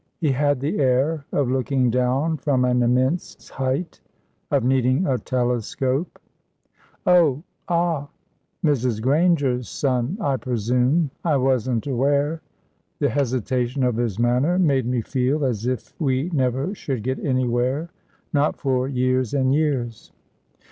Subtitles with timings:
[0.17, 4.01] He had the air of looking down from an immense height
[4.49, 6.19] of needing a telescope.
[7.05, 8.07] "Oh, ah...
[8.65, 8.99] Mrs.
[8.99, 11.11] Granger's son, I presume....
[11.23, 12.41] I wasn't aware...."
[12.97, 17.91] The hesitation of his manner made me feel as if we never should get anywhere
[18.33, 20.11] not for years and years.